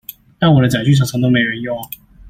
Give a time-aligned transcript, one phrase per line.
[0.39, 1.87] 但我的載具常常都沒人用啊！